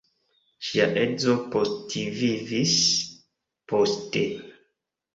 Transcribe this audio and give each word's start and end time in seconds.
Ŝia 0.69 0.87
edzo 1.01 1.35
postvivis 1.57 2.75
poste. 3.75 4.29